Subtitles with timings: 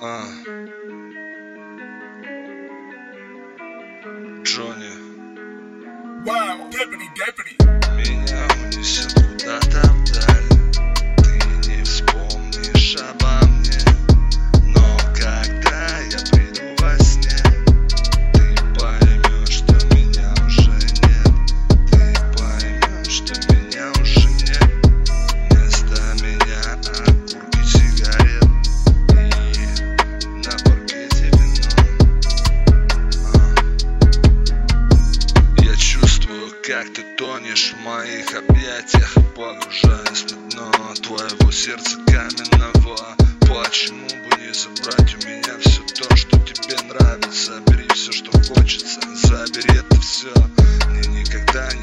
[0.00, 0.24] А.
[4.44, 4.92] Джонни.
[6.24, 7.81] Wow, deputy, deputy.
[36.73, 43.15] Как ты тонешь в моих объятиях Погружаясь на дно твоего сердца каменного.
[43.41, 47.61] Почему бы не забрать у меня все то, что тебе нравится?
[47.67, 50.33] Бери все, что хочется, забери это все
[50.87, 51.82] Мне никогда ничего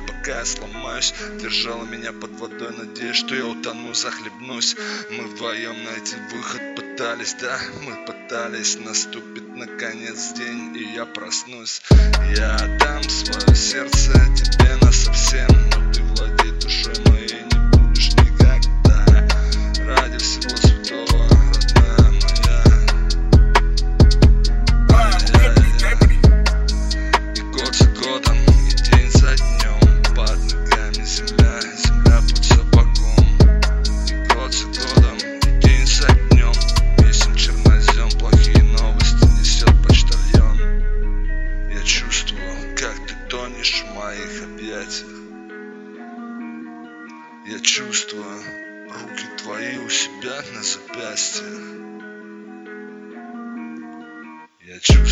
[0.00, 4.76] выжидая, пока я сломаюсь Держала меня под водой, надеясь, что я утону, захлебнусь.
[5.10, 8.78] Мы вдвоем найти выход пытались, да, мы пытались.
[8.78, 11.82] Наступит наконец день, и я проснусь.
[12.36, 15.89] Я отдам свое сердце тебе насовсем Но
[47.50, 48.44] Я чувствую
[48.86, 51.48] руки твои у себя на запястье.
[54.60, 55.09] Я чувствую.